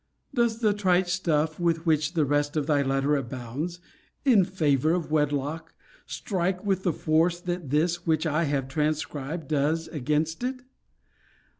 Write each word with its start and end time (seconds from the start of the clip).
Does 0.33 0.61
the 0.61 0.73
trite 0.73 1.07
stuff 1.07 1.59
with 1.59 1.85
which 1.85 2.13
the 2.15 2.25
rest 2.25 2.57
of 2.57 2.65
thy 2.65 2.81
letter 2.81 3.15
abounds, 3.15 3.79
in 4.25 4.43
favour 4.43 4.93
of 4.93 5.11
wedlock, 5.11 5.75
strike 6.07 6.65
with 6.65 6.81
the 6.81 6.91
force 6.91 7.39
that 7.39 7.69
this 7.69 8.03
which 8.07 8.25
I 8.25 8.45
have 8.45 8.67
transcribed 8.67 9.49
does 9.49 9.87
against 9.89 10.43
it? 10.43 10.63